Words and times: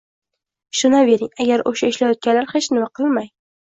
Ishonavering, 0.75 1.29
agar 1.45 1.63
o‘sha 1.73 1.91
ishlayotganlar 1.93 2.51
hech 2.55 2.71
nima 2.77 2.93
qilmay 3.01 3.33